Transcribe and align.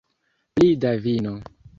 Pli 0.55 0.69
da 0.85 0.93
vino 1.03 1.33